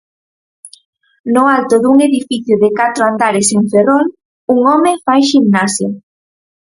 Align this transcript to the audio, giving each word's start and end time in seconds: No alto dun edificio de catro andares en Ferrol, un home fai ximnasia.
No 1.33 1.43
alto 1.55 1.75
dun 1.83 1.97
edificio 2.09 2.55
de 2.63 2.69
catro 2.79 3.01
andares 3.11 3.47
en 3.57 3.63
Ferrol, 3.71 4.05
un 4.53 4.59
home 4.71 4.91
fai 5.05 5.21
ximnasia. 5.31 5.89